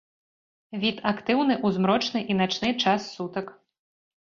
Від 0.83 0.97
актыўны 1.11 1.53
ў 1.65 1.77
змрочны 1.77 2.19
і 2.23 2.33
начны 2.41 2.69
час 2.87 3.01
сутак. 3.15 3.55